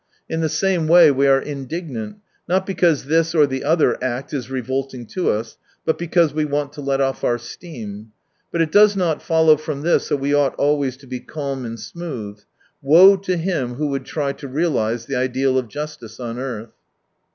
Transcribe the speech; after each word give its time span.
In 0.27 0.39
the 0.41 0.49
same 0.49 0.87
way 0.87 1.11
we 1.11 1.27
are 1.27 1.39
indignant, 1.39 2.17
not 2.49 2.65
because 2.65 3.05
this 3.05 3.35
or 3.35 3.45
the 3.45 3.63
other 3.63 4.03
act 4.03 4.33
is 4.33 4.49
revolting 4.49 5.05
to 5.09 5.29
us, 5.29 5.59
but 5.85 5.99
because 5.99 6.33
we 6.33 6.43
want 6.43 6.73
to 6.73 6.81
let 6.81 6.99
off 6.99 7.23
our 7.23 7.37
steam. 7.37 8.11
But 8.51 8.61
it 8.63 8.71
does 8.71 8.95
not 8.95 9.21
follow 9.21 9.57
from 9.57 9.83
this 9.83 10.09
that 10.09 10.17
we 10.17 10.33
ought 10.33 10.55
always 10.55 10.97
to 10.97 11.05
be 11.05 11.19
calm 11.19 11.65
and 11.65 11.79
smooth. 11.79 12.39
Woe 12.81 13.15
to 13.17 13.37
him 13.37 13.75
who 13.75 13.89
would 13.89 14.05
try 14.05 14.33
to 14.33 14.47
realise 14.47 15.05
the 15.05 15.17
ideal 15.17 15.55
of 15.59 15.67
justice 15.67 16.19
on 16.19 16.39
earth. 16.39 16.71